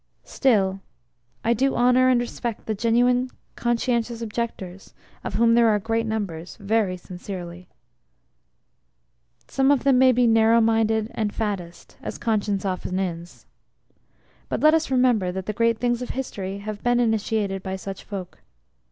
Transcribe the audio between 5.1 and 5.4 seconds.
(of